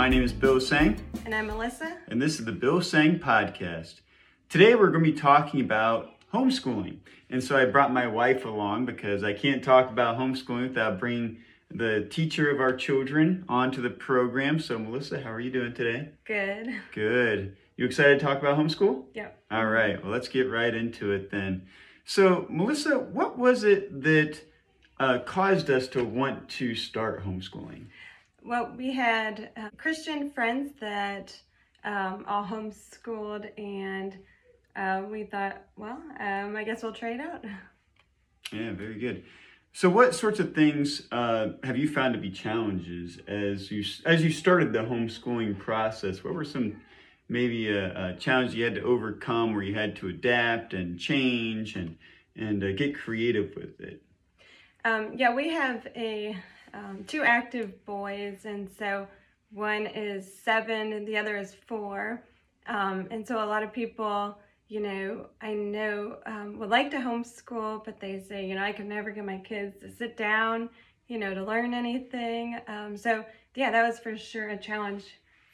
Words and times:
My 0.00 0.08
name 0.08 0.22
is 0.22 0.32
Bill 0.32 0.58
Seng, 0.62 0.96
And 1.26 1.34
I'm 1.34 1.46
Melissa. 1.48 1.98
and 2.08 2.22
this 2.22 2.38
is 2.38 2.46
the 2.46 2.52
Bill 2.52 2.80
Seng 2.80 3.18
Podcast. 3.18 4.00
Today 4.48 4.74
we're 4.74 4.88
going 4.88 5.04
to 5.04 5.12
be 5.12 5.18
talking 5.18 5.60
about 5.60 6.12
homeschooling. 6.32 7.00
And 7.28 7.44
so 7.44 7.54
I 7.54 7.66
brought 7.66 7.92
my 7.92 8.06
wife 8.06 8.46
along 8.46 8.86
because 8.86 9.22
I 9.22 9.34
can't 9.34 9.62
talk 9.62 9.90
about 9.90 10.16
homeschooling 10.16 10.68
without 10.68 10.98
bringing 10.98 11.40
the 11.70 12.06
teacher 12.10 12.50
of 12.50 12.60
our 12.60 12.74
children 12.74 13.44
onto 13.46 13.82
the 13.82 13.90
program. 13.90 14.58
So, 14.58 14.78
Melissa, 14.78 15.20
how 15.20 15.32
are 15.32 15.38
you 15.38 15.50
doing 15.50 15.74
today? 15.74 16.08
Good. 16.24 16.74
Good. 16.94 17.58
You 17.76 17.84
excited 17.84 18.20
to 18.20 18.24
talk 18.24 18.38
about 18.38 18.56
homeschool? 18.56 19.04
Yep. 19.12 19.38
All 19.50 19.66
right, 19.66 20.02
well, 20.02 20.12
let's 20.12 20.28
get 20.28 20.48
right 20.50 20.74
into 20.74 21.12
it 21.12 21.30
then. 21.30 21.66
So, 22.06 22.46
Melissa, 22.48 22.98
what 22.98 23.36
was 23.38 23.64
it 23.64 24.02
that 24.02 24.40
uh, 24.98 25.18
caused 25.26 25.68
us 25.68 25.88
to 25.88 26.02
want 26.02 26.48
to 26.48 26.74
start 26.74 27.22
homeschooling? 27.22 27.88
Well, 28.42 28.72
we 28.76 28.92
had 28.92 29.50
uh, 29.56 29.68
Christian 29.76 30.30
friends 30.30 30.72
that 30.80 31.38
um, 31.84 32.24
all 32.26 32.44
homeschooled, 32.44 33.50
and 33.58 34.16
uh, 34.76 35.02
we 35.10 35.24
thought, 35.24 35.62
well, 35.76 36.02
um, 36.18 36.56
I 36.56 36.64
guess 36.64 36.82
we'll 36.82 36.92
try 36.92 37.10
it 37.10 37.20
out. 37.20 37.44
Yeah, 38.52 38.72
very 38.72 38.98
good. 38.98 39.22
So, 39.72 39.88
what 39.88 40.12
sorts 40.12 40.40
of 40.40 40.56
things 40.56 41.06
uh, 41.12 41.50
have 41.62 41.76
you 41.76 41.88
found 41.88 42.14
to 42.14 42.20
be 42.20 42.30
challenges 42.30 43.20
as 43.28 43.70
you 43.70 43.84
as 44.04 44.24
you 44.24 44.32
started 44.32 44.72
the 44.72 44.80
homeschooling 44.80 45.56
process? 45.56 46.24
What 46.24 46.34
were 46.34 46.44
some 46.44 46.80
maybe 47.28 47.68
a, 47.68 48.08
a 48.08 48.16
challenge 48.16 48.54
you 48.54 48.64
had 48.64 48.74
to 48.74 48.82
overcome, 48.82 49.54
where 49.54 49.62
you 49.62 49.74
had 49.74 49.94
to 49.96 50.08
adapt 50.08 50.74
and 50.74 50.98
change 50.98 51.76
and 51.76 51.96
and 52.34 52.64
uh, 52.64 52.72
get 52.72 52.98
creative 52.98 53.54
with 53.54 53.80
it? 53.80 54.02
Um, 54.84 55.12
yeah, 55.14 55.32
we 55.32 55.50
have 55.50 55.86
a 55.94 56.36
um, 56.74 57.04
two 57.06 57.22
active 57.22 57.84
boys, 57.84 58.44
and 58.44 58.68
so 58.78 59.06
one 59.52 59.86
is 59.86 60.32
seven 60.42 60.92
and 60.92 61.06
the 61.06 61.16
other 61.16 61.36
is 61.36 61.54
four. 61.66 62.22
Um, 62.66 63.08
and 63.10 63.26
so 63.26 63.44
a 63.44 63.46
lot 63.46 63.62
of 63.62 63.72
people, 63.72 64.38
you 64.68 64.80
know, 64.80 65.26
I 65.40 65.54
know 65.54 66.18
um, 66.26 66.58
would 66.58 66.70
like 66.70 66.90
to 66.92 66.98
homeschool, 66.98 67.84
but 67.84 68.00
they 68.00 68.20
say, 68.20 68.46
you 68.46 68.54
know, 68.54 68.62
I 68.62 68.72
could 68.72 68.86
never 68.86 69.10
get 69.10 69.24
my 69.24 69.38
kids 69.38 69.76
to 69.80 69.90
sit 69.90 70.16
down, 70.16 70.70
you 71.08 71.18
know, 71.18 71.34
to 71.34 71.44
learn 71.44 71.74
anything. 71.74 72.60
Um, 72.68 72.96
so 72.96 73.24
yeah, 73.54 73.70
that 73.70 73.86
was 73.86 73.98
for 73.98 74.16
sure 74.16 74.50
a 74.50 74.56
challenge 74.56 75.04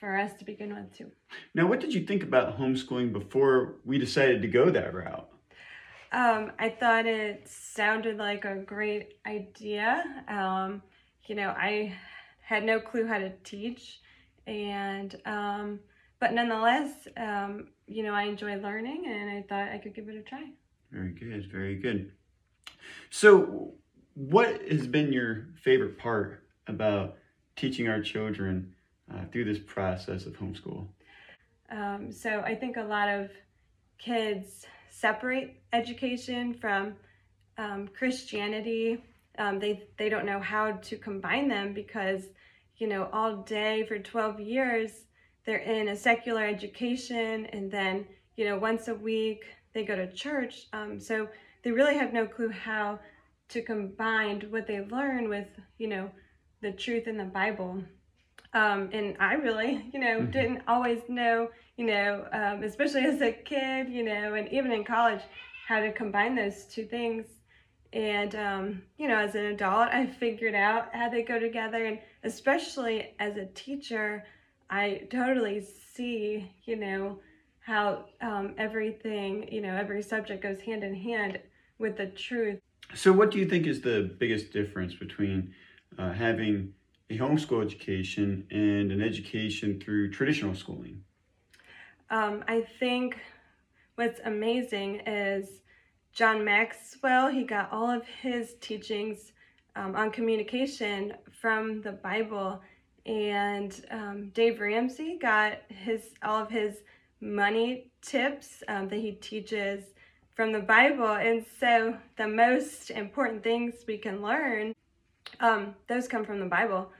for 0.00 0.16
us 0.16 0.32
to 0.34 0.44
begin 0.44 0.74
with 0.74 0.96
too. 0.96 1.10
Now, 1.54 1.66
what 1.66 1.80
did 1.80 1.94
you 1.94 2.04
think 2.04 2.24
about 2.24 2.58
homeschooling 2.58 3.12
before 3.12 3.76
we 3.84 3.98
decided 3.98 4.42
to 4.42 4.48
go 4.48 4.70
that 4.70 4.92
route? 4.92 5.28
Um, 6.10 6.52
I 6.58 6.68
thought 6.68 7.06
it 7.06 7.48
sounded 7.48 8.18
like 8.18 8.44
a 8.44 8.56
great 8.56 9.18
idea. 9.26 10.24
Um, 10.28 10.82
you 11.26 11.34
know, 11.34 11.48
I 11.50 11.94
had 12.42 12.64
no 12.64 12.80
clue 12.80 13.06
how 13.06 13.18
to 13.18 13.30
teach, 13.44 14.00
and 14.46 15.14
um, 15.24 15.80
but 16.20 16.32
nonetheless, 16.32 17.08
um, 17.16 17.68
you 17.86 18.02
know, 18.02 18.12
I 18.12 18.24
enjoy 18.24 18.56
learning, 18.56 19.04
and 19.06 19.30
I 19.30 19.42
thought 19.48 19.72
I 19.72 19.78
could 19.78 19.94
give 19.94 20.08
it 20.08 20.16
a 20.16 20.22
try. 20.22 20.50
Very 20.90 21.10
good, 21.10 21.50
very 21.50 21.76
good. 21.76 22.12
So, 23.10 23.74
what 24.14 24.62
has 24.70 24.86
been 24.86 25.12
your 25.12 25.48
favorite 25.62 25.98
part 25.98 26.44
about 26.66 27.16
teaching 27.56 27.88
our 27.88 28.00
children 28.00 28.74
uh, 29.12 29.24
through 29.32 29.44
this 29.44 29.58
process 29.58 30.26
of 30.26 30.34
homeschool? 30.34 30.86
Um, 31.70 32.12
so 32.12 32.40
I 32.40 32.54
think 32.54 32.76
a 32.76 32.82
lot 32.82 33.08
of 33.08 33.30
kids 33.98 34.66
separate 34.90 35.62
education 35.72 36.54
from 36.54 36.94
um, 37.58 37.88
Christianity. 37.88 39.02
Um, 39.38 39.58
they 39.58 39.84
they 39.98 40.08
don't 40.08 40.26
know 40.26 40.40
how 40.40 40.72
to 40.72 40.96
combine 40.96 41.48
them 41.48 41.72
because 41.74 42.22
you 42.76 42.86
know 42.88 43.08
all 43.12 43.36
day 43.38 43.84
for 43.86 43.98
12 43.98 44.40
years 44.40 44.90
they're 45.44 45.58
in 45.58 45.88
a 45.88 45.96
secular 45.96 46.44
education 46.44 47.46
and 47.46 47.70
then 47.70 48.06
you 48.36 48.44
know 48.44 48.58
once 48.58 48.88
a 48.88 48.94
week 48.94 49.44
they 49.72 49.84
go 49.84 49.96
to 49.96 50.12
church. 50.12 50.66
Um, 50.72 51.00
so 51.00 51.28
they 51.62 51.70
really 51.72 51.96
have 51.96 52.12
no 52.12 52.26
clue 52.26 52.50
how 52.50 52.98
to 53.48 53.62
combine 53.62 54.40
what 54.50 54.66
they 54.66 54.80
learn 54.82 55.28
with 55.28 55.48
you 55.78 55.88
know 55.88 56.10
the 56.62 56.72
truth 56.72 57.06
in 57.06 57.16
the 57.16 57.24
Bible. 57.24 57.82
Um, 58.52 58.88
and 58.92 59.16
I 59.18 59.34
really, 59.34 59.90
you 59.92 59.98
know, 59.98 60.20
Mhm. 60.20 60.30
didn't 60.30 60.62
always 60.68 61.08
know, 61.08 61.50
you 61.76 61.86
know, 61.86 62.26
um, 62.32 62.62
especially 62.62 63.02
as 63.04 63.20
a 63.20 63.32
kid, 63.32 63.88
you 63.88 64.04
know, 64.04 64.34
and 64.34 64.48
even 64.52 64.70
in 64.70 64.84
college, 64.84 65.22
how 65.66 65.80
to 65.80 65.92
combine 65.92 66.36
those 66.36 66.64
two 66.66 66.84
things. 66.84 67.26
And, 67.94 68.34
um, 68.34 68.82
you 68.98 69.06
know, 69.06 69.18
as 69.18 69.36
an 69.36 69.46
adult, 69.46 69.88
I 69.90 70.06
figured 70.06 70.56
out 70.56 70.92
how 70.92 71.08
they 71.08 71.22
go 71.22 71.38
together. 71.38 71.86
And 71.86 72.00
especially 72.24 73.14
as 73.20 73.36
a 73.36 73.46
teacher, 73.46 74.24
I 74.68 75.06
totally 75.10 75.64
see, 75.94 76.50
you 76.64 76.74
know, 76.74 77.20
how 77.60 78.06
um, 78.20 78.54
everything, 78.58 79.48
you 79.50 79.60
know, 79.60 79.76
every 79.76 80.02
subject 80.02 80.42
goes 80.42 80.60
hand 80.60 80.82
in 80.82 80.92
hand 80.92 81.38
with 81.78 81.96
the 81.96 82.06
truth. 82.06 82.58
So, 82.94 83.12
what 83.12 83.30
do 83.30 83.38
you 83.38 83.46
think 83.46 83.66
is 83.66 83.80
the 83.80 84.14
biggest 84.18 84.52
difference 84.52 84.94
between 84.94 85.54
uh, 85.96 86.12
having 86.12 86.74
a 87.10 87.16
homeschool 87.16 87.64
education 87.64 88.46
and 88.50 88.90
an 88.90 89.00
education 89.00 89.80
through 89.80 90.10
traditional 90.10 90.54
schooling? 90.54 91.02
Um, 92.10 92.44
I 92.48 92.66
think 92.80 93.18
what's 93.94 94.20
amazing 94.24 94.96
is 95.06 95.60
John 96.14 96.44
Maxwell, 96.44 97.28
he 97.28 97.42
got 97.44 97.72
all 97.72 97.90
of 97.90 98.06
his 98.06 98.54
teachings 98.60 99.32
um, 99.74 99.96
on 99.96 100.10
communication 100.10 101.14
from 101.32 101.82
the 101.82 101.92
Bible. 101.92 102.60
And 103.04 103.84
um, 103.90 104.28
Dave 104.30 104.60
Ramsey 104.60 105.18
got 105.20 105.58
his 105.68 106.14
all 106.22 106.40
of 106.40 106.50
his 106.50 106.82
money 107.20 107.90
tips 108.00 108.62
um, 108.68 108.88
that 108.88 109.00
he 109.00 109.12
teaches 109.12 109.84
from 110.34 110.52
the 110.52 110.60
Bible. 110.60 111.14
And 111.14 111.44
so 111.58 111.96
the 112.16 112.28
most 112.28 112.90
important 112.90 113.42
things 113.42 113.84
we 113.86 113.98
can 113.98 114.22
learn, 114.22 114.72
um, 115.40 115.74
those 115.88 116.08
come 116.08 116.24
from 116.24 116.38
the 116.38 116.46
Bible. 116.46 116.90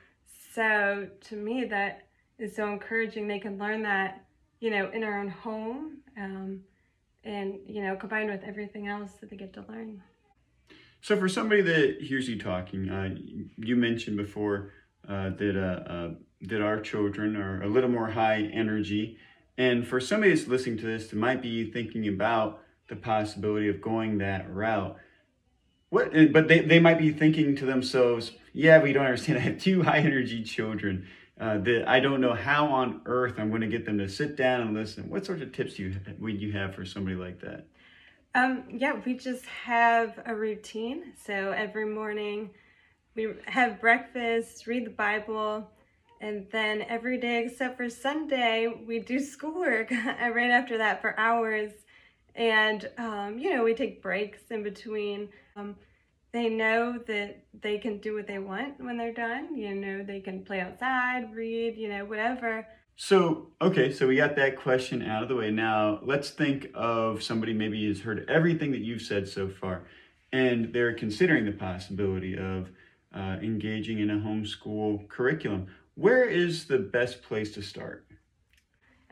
So 0.52 1.08
to 1.20 1.36
me, 1.36 1.64
that 1.66 2.08
is 2.38 2.56
so 2.56 2.68
encouraging. 2.70 3.28
They 3.28 3.38
can 3.38 3.58
learn 3.58 3.82
that 3.82 4.24
you 4.64 4.70
know, 4.70 4.88
in 4.94 5.04
our 5.04 5.20
own 5.20 5.28
home, 5.28 5.98
um, 6.16 6.60
and 7.24 7.58
you 7.66 7.82
know, 7.82 7.96
combined 7.96 8.30
with 8.30 8.42
everything 8.44 8.86
else 8.86 9.12
that 9.20 9.30
they 9.30 9.36
get 9.36 9.52
to 9.54 9.64
learn. 9.68 10.02
So, 11.00 11.16
for 11.16 11.28
somebody 11.28 11.62
that 11.62 11.98
hears 12.00 12.28
you 12.28 12.38
talking, 12.38 12.88
uh, 12.88 13.14
you 13.56 13.76
mentioned 13.76 14.16
before 14.16 14.72
uh, 15.08 15.30
that 15.30 15.56
uh, 15.56 15.92
uh, 15.92 16.10
that 16.42 16.62
our 16.62 16.80
children 16.80 17.36
are 17.36 17.62
a 17.62 17.68
little 17.68 17.90
more 17.90 18.10
high 18.10 18.50
energy, 18.52 19.18
and 19.58 19.86
for 19.86 20.00
somebody 20.00 20.34
that's 20.34 20.48
listening 20.48 20.78
to 20.78 20.86
this, 20.86 21.08
that 21.08 21.16
might 21.16 21.42
be 21.42 21.70
thinking 21.70 22.08
about 22.08 22.60
the 22.88 22.96
possibility 22.96 23.68
of 23.68 23.80
going 23.80 24.18
that 24.18 24.52
route. 24.52 24.96
What, 25.90 26.12
but 26.32 26.48
they, 26.48 26.60
they 26.60 26.80
might 26.80 26.98
be 26.98 27.12
thinking 27.12 27.54
to 27.56 27.66
themselves, 27.66 28.32
"Yeah, 28.52 28.82
we 28.82 28.92
don't 28.92 29.04
understand. 29.04 29.38
I 29.40 29.42
have 29.42 29.58
two 29.58 29.82
high 29.82 29.98
energy 29.98 30.42
children 30.42 31.06
uh, 31.44 31.58
that 31.58 31.86
I 31.86 32.00
don't 32.00 32.22
know 32.22 32.32
how 32.34 32.66
on 32.68 33.02
earth 33.04 33.34
I'm 33.38 33.50
going 33.50 33.60
to 33.60 33.66
get 33.66 33.84
them 33.84 33.98
to 33.98 34.08
sit 34.08 34.34
down 34.34 34.62
and 34.62 34.74
listen." 34.74 35.10
What 35.10 35.26
sort 35.26 35.42
of 35.42 35.52
tips 35.52 35.74
do 35.74 35.82
you 35.84 35.96
would 36.18 36.40
you 36.40 36.52
have 36.52 36.74
for 36.74 36.86
somebody 36.86 37.16
like 37.16 37.38
that? 37.40 37.66
Um, 38.34 38.64
yeah, 38.70 38.94
we 39.04 39.14
just 39.14 39.44
have 39.46 40.18
a 40.24 40.34
routine. 40.34 41.12
So 41.22 41.52
every 41.52 41.86
morning 41.86 42.50
we 43.14 43.28
have 43.46 43.80
breakfast, 43.80 44.66
read 44.66 44.86
the 44.86 44.90
Bible, 44.90 45.70
and 46.20 46.46
then 46.50 46.82
every 46.88 47.18
day 47.18 47.44
except 47.44 47.76
for 47.76 47.90
Sunday 47.90 48.66
we 48.86 48.98
do 48.98 49.18
schoolwork 49.34 49.90
right 49.90 50.50
after 50.50 50.78
that 50.78 51.02
for 51.02 51.18
hours. 51.20 51.72
And 52.34 52.88
um, 52.96 53.38
you 53.38 53.54
know, 53.54 53.62
we 53.62 53.74
take 53.74 54.02
breaks 54.02 54.50
in 54.50 54.62
between. 54.62 55.28
Um, 55.56 55.76
they 56.34 56.48
know 56.48 56.98
that 57.06 57.44
they 57.62 57.78
can 57.78 57.98
do 57.98 58.12
what 58.14 58.26
they 58.26 58.40
want 58.40 58.80
when 58.80 58.98
they're 58.98 59.14
done. 59.14 59.56
You 59.56 59.72
know, 59.72 60.02
they 60.02 60.18
can 60.18 60.44
play 60.44 60.60
outside, 60.60 61.32
read, 61.32 61.76
you 61.76 61.88
know, 61.88 62.04
whatever. 62.04 62.66
So, 62.96 63.52
okay, 63.62 63.92
so 63.92 64.08
we 64.08 64.16
got 64.16 64.34
that 64.34 64.56
question 64.56 65.00
out 65.00 65.22
of 65.22 65.28
the 65.28 65.36
way. 65.36 65.52
Now, 65.52 66.00
let's 66.02 66.30
think 66.30 66.70
of 66.74 67.22
somebody 67.22 67.52
maybe 67.52 67.86
has 67.86 68.00
heard 68.00 68.28
everything 68.28 68.72
that 68.72 68.80
you've 68.80 69.02
said 69.02 69.28
so 69.28 69.48
far, 69.48 69.84
and 70.32 70.72
they're 70.72 70.94
considering 70.94 71.44
the 71.44 71.52
possibility 71.52 72.36
of 72.36 72.68
uh, 73.14 73.36
engaging 73.40 74.00
in 74.00 74.10
a 74.10 74.14
homeschool 74.14 75.08
curriculum. 75.08 75.68
Where 75.94 76.24
is 76.24 76.66
the 76.66 76.78
best 76.78 77.22
place 77.22 77.54
to 77.54 77.62
start? 77.62 78.06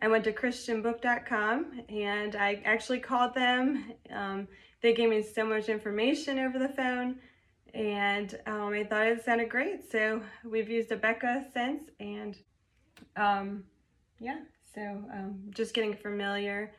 I 0.01 0.09
went 0.09 0.25
to 0.25 0.33
christianbook.com 0.33 1.83
and 1.89 2.35
I 2.35 2.61
actually 2.65 2.99
called 2.99 3.35
them. 3.35 3.93
Um, 4.11 4.49
they 4.83 4.93
gave 4.93 5.09
me 5.09 5.23
so 5.23 5.45
much 5.45 5.69
information 5.69 6.39
over 6.39 6.59
the 6.59 6.69
phone 6.69 7.17
and 7.73 8.39
um, 8.47 8.75
I 8.75 8.85
thought 8.85 9.07
it 9.07 9.25
sounded 9.25 9.49
great. 9.49 9.91
So 9.91 10.21
we've 10.45 10.69
used 10.69 10.91
Abeka 10.91 11.53
since 11.53 11.85
and 12.01 12.37
um, 13.17 13.65
yeah, 14.21 14.41
so 14.75 14.81
um, 15.13 15.41
just 15.51 15.75
getting 15.75 15.95
familiar 15.95 16.73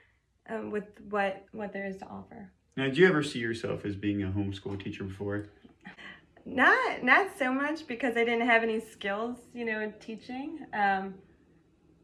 um, 0.50 0.72
with 0.72 0.86
what, 1.10 1.46
what 1.52 1.74
there 1.74 1.88
is 1.88 1.98
to 1.98 2.06
offer. 2.06 2.52
Now, 2.76 2.86
did 2.86 2.98
you 2.98 3.08
ever 3.08 3.24
see 3.24 3.40
yourself 3.40 3.86
as 3.86 3.96
being 3.96 4.24
a 4.24 4.28
homeschool 4.28 4.84
teacher 4.84 5.04
before? 5.04 5.48
Not 6.46 7.04
not 7.04 7.28
so 7.38 7.54
much 7.54 7.88
because 7.88 8.18
I 8.18 8.26
didn't 8.26 8.48
have 8.48 8.64
any 8.64 8.82
skills, 8.82 9.38
you 9.54 9.64
know, 9.64 9.80
in 9.80 9.94
teaching. 9.94 10.66
Um, 10.74 11.14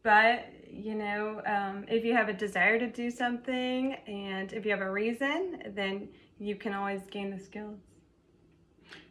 but 0.02 0.46
you 0.72 0.94
know, 0.94 1.42
um, 1.46 1.84
if 1.88 2.04
you 2.04 2.14
have 2.14 2.28
a 2.28 2.32
desire 2.32 2.78
to 2.78 2.86
do 2.86 3.10
something 3.10 3.94
and 4.06 4.52
if 4.52 4.64
you 4.64 4.70
have 4.70 4.80
a 4.80 4.90
reason, 4.90 5.62
then 5.74 6.08
you 6.38 6.56
can 6.56 6.72
always 6.72 7.02
gain 7.10 7.30
the 7.30 7.38
skills. 7.38 7.78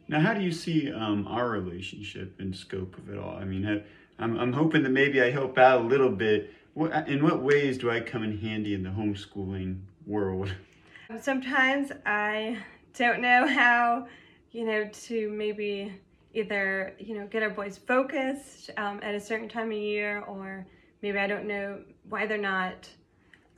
Now, 0.08 0.20
how 0.22 0.34
do 0.34 0.42
you 0.42 0.52
see 0.52 0.92
um, 0.92 1.28
our 1.28 1.50
relationship 1.50 2.34
and 2.40 2.56
scope 2.56 2.98
of 2.98 3.10
it 3.10 3.18
all? 3.20 3.36
I 3.36 3.46
mean, 3.46 3.84
I'm, 4.18 4.40
I'm 4.40 4.54
hoping 4.54 4.84
that 4.84 4.90
maybe 4.90 5.22
I 5.22 5.30
help 5.30 5.58
out 5.58 5.82
a 5.82 5.84
little 5.84 6.10
bit. 6.10 6.52
What, 6.74 7.08
in 7.08 7.24
what 7.24 7.42
ways 7.44 7.78
do 7.78 7.92
I 7.92 8.00
come 8.00 8.24
in 8.24 8.40
handy 8.40 8.74
in 8.74 8.84
the 8.84 8.90
homeschooling 8.90 9.82
world? 10.08 10.54
Sometimes 11.22 11.92
I 12.06 12.58
don't 12.96 13.22
know 13.22 13.48
how, 13.48 14.08
you 14.52 14.66
know, 14.66 14.90
to 14.92 15.30
maybe 15.30 15.94
either, 16.34 16.94
you 17.00 17.16
know, 17.16 17.28
get 17.28 17.44
our 17.44 17.50
boys 17.50 17.78
focused 17.78 18.72
um, 18.78 19.00
at 19.04 19.14
a 19.14 19.20
certain 19.20 19.50
time 19.50 19.72
of 19.72 19.78
year 19.78 20.24
or 20.28 20.66
maybe 21.02 21.18
I 21.18 21.28
don't 21.28 21.46
know 21.46 21.80
why 22.08 22.26
they're 22.26 22.38
not, 22.38 22.90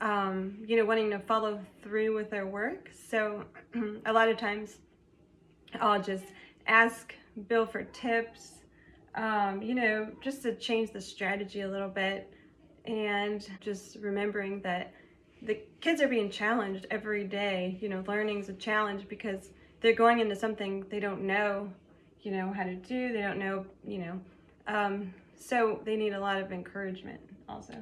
um, 0.00 0.58
you 0.66 0.76
know, 0.76 0.84
wanting 0.84 1.10
to 1.10 1.18
follow 1.18 1.60
through 1.82 2.14
with 2.14 2.30
their 2.30 2.46
work. 2.46 2.90
So 3.08 3.44
a 4.06 4.12
lot 4.12 4.28
of 4.28 4.36
times 4.36 4.78
I'll 5.80 6.02
just 6.02 6.24
ask 6.66 7.14
Bill 7.48 7.66
for 7.66 7.84
tips, 7.84 8.60
um, 9.14 9.62
you 9.62 9.74
know, 9.74 10.08
just 10.22 10.42
to 10.42 10.54
change 10.54 10.92
the 10.92 11.00
strategy 11.00 11.62
a 11.62 11.68
little 11.68 11.88
bit 11.88 12.32
and 12.84 13.48
just 13.60 13.96
remembering 14.00 14.60
that 14.62 14.92
the 15.42 15.58
kids 15.80 16.00
are 16.00 16.08
being 16.08 16.30
challenged 16.30 16.86
every 16.90 17.24
day. 17.24 17.78
You 17.80 17.88
know, 17.88 18.04
learning 18.06 18.40
is 18.40 18.48
a 18.48 18.54
challenge 18.54 19.08
because 19.08 19.50
they're 19.80 19.94
going 19.94 20.20
into 20.20 20.36
something 20.36 20.84
they 20.90 21.00
don't 21.00 21.22
know, 21.22 21.70
you 22.22 22.30
know, 22.30 22.52
how 22.52 22.64
to 22.64 22.76
do. 22.76 23.12
They 23.12 23.20
don't 23.20 23.38
know, 23.38 23.66
you 23.84 23.98
know. 23.98 24.20
Um, 24.68 25.12
so 25.38 25.80
they 25.84 25.96
need 25.96 26.12
a 26.12 26.20
lot 26.20 26.40
of 26.40 26.52
encouragement 26.52 27.20
also. 27.48 27.74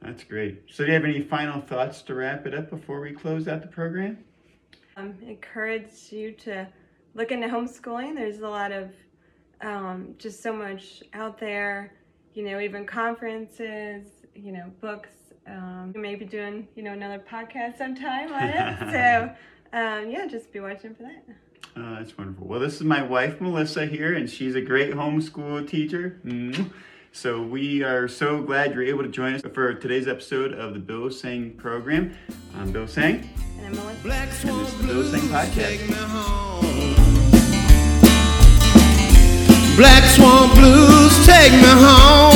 That's 0.00 0.24
great. 0.24 0.62
So, 0.70 0.84
do 0.84 0.88
you 0.88 0.94
have 0.94 1.04
any 1.04 1.22
final 1.22 1.60
thoughts 1.60 2.02
to 2.02 2.14
wrap 2.14 2.46
it 2.46 2.54
up 2.54 2.70
before 2.70 3.00
we 3.00 3.12
close 3.12 3.48
out 3.48 3.62
the 3.62 3.68
program? 3.68 4.18
Um, 4.96 5.14
encourage 5.26 5.90
you 6.10 6.32
to 6.32 6.68
look 7.14 7.32
into 7.32 7.48
homeschooling. 7.48 8.14
There's 8.14 8.40
a 8.40 8.48
lot 8.48 8.72
of 8.72 8.90
um, 9.62 10.14
just 10.18 10.42
so 10.42 10.52
much 10.52 11.02
out 11.14 11.38
there, 11.38 11.92
you 12.34 12.44
know, 12.44 12.60
even 12.60 12.86
conferences, 12.86 14.06
you 14.34 14.52
know, 14.52 14.70
books. 14.80 15.10
Um, 15.48 15.92
maybe 15.94 16.24
doing, 16.24 16.66
you 16.74 16.82
know, 16.82 16.92
another 16.92 17.20
podcast 17.20 17.78
sometime 17.78 18.32
on 18.32 18.42
it. 18.42 18.78
so, 18.92 19.78
um, 19.78 20.10
yeah, 20.10 20.26
just 20.26 20.52
be 20.52 20.58
watching 20.60 20.94
for 20.94 21.04
that. 21.04 21.24
Oh, 21.78 21.96
that's 21.96 22.16
wonderful. 22.16 22.46
Well, 22.46 22.58
this 22.60 22.76
is 22.76 22.84
my 22.84 23.02
wife, 23.02 23.38
Melissa, 23.38 23.84
here, 23.84 24.14
and 24.14 24.30
she's 24.30 24.54
a 24.54 24.62
great 24.62 24.94
homeschool 24.94 25.68
teacher. 25.68 26.18
Mm-hmm. 26.24 26.68
So 27.12 27.42
we 27.42 27.82
are 27.82 28.08
so 28.08 28.42
glad 28.42 28.72
you're 28.72 28.82
able 28.82 29.02
to 29.02 29.10
join 29.10 29.34
us 29.34 29.42
for 29.52 29.74
today's 29.74 30.08
episode 30.08 30.54
of 30.54 30.72
the 30.72 30.78
Bill 30.78 31.10
Seng 31.10 31.52
program. 31.52 32.16
I'm 32.54 32.72
Bill 32.72 32.88
Seng. 32.88 33.28
And 33.58 33.66
I'm 33.66 33.74
Melissa. 33.76 34.02
Black 34.02 34.28
And 34.44 34.60
this 34.60 34.68
is 34.72 34.78
the 34.78 34.86
Bill 34.86 34.94
Blues 35.02 35.10
Sang 35.10 35.20
Podcast. 35.28 35.54
take 35.54 35.88
me 35.88 35.94
home. 35.96 36.96
Black 39.76 40.04
Swan 40.04 40.54
Blues 40.54 41.26
take 41.26 41.52
me 41.52 41.58
home. 41.62 42.35